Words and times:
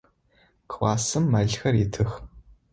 Классым 0.71 1.23
мэлхэр 1.31 1.75
итых. 1.83 2.11